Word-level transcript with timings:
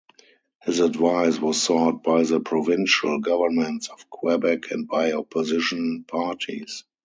His 0.63 0.79
advice 0.79 1.39
was 1.39 1.61
sought 1.61 2.01
by 2.01 2.23
the 2.23 2.39
provincial 2.39 3.19
governments 3.19 3.87
of 3.87 4.09
Quebec 4.09 4.71
and 4.71 4.87
by 4.87 5.11
opposition 5.11 6.05
parties. 6.07 6.85